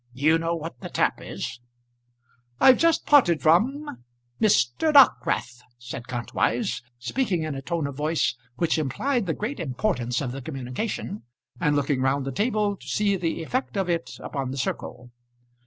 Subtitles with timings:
[0.13, 1.59] You know what the tap is."
[2.59, 4.01] "I've just parted from
[4.41, 4.91] Mr.
[4.91, 10.31] Dockwrath," said Kantwise, speaking in a tone of voice which implied the great importance of
[10.31, 11.21] the communication,
[11.59, 15.11] and looking round the table to see the effect of it upon the circle.